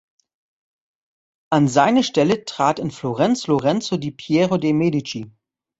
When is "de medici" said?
4.57-5.31